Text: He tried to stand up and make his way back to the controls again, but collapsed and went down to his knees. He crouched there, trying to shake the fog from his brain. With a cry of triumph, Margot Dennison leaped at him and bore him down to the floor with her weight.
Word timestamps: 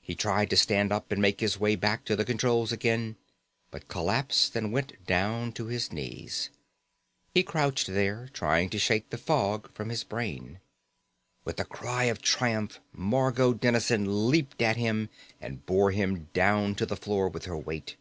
He 0.00 0.14
tried 0.14 0.50
to 0.50 0.56
stand 0.56 0.92
up 0.92 1.10
and 1.10 1.20
make 1.20 1.40
his 1.40 1.58
way 1.58 1.74
back 1.74 2.04
to 2.04 2.14
the 2.14 2.24
controls 2.24 2.70
again, 2.70 3.16
but 3.72 3.88
collapsed 3.88 4.54
and 4.54 4.70
went 4.72 5.04
down 5.04 5.50
to 5.54 5.66
his 5.66 5.90
knees. 5.90 6.50
He 7.34 7.42
crouched 7.42 7.88
there, 7.88 8.28
trying 8.32 8.70
to 8.70 8.78
shake 8.78 9.10
the 9.10 9.18
fog 9.18 9.72
from 9.74 9.88
his 9.88 10.04
brain. 10.04 10.60
With 11.44 11.58
a 11.58 11.64
cry 11.64 12.04
of 12.04 12.22
triumph, 12.22 12.78
Margot 12.92 13.52
Dennison 13.52 14.30
leaped 14.30 14.62
at 14.62 14.76
him 14.76 15.08
and 15.40 15.66
bore 15.66 15.90
him 15.90 16.28
down 16.32 16.76
to 16.76 16.86
the 16.86 16.94
floor 16.96 17.28
with 17.28 17.46
her 17.46 17.58
weight. 17.58 17.96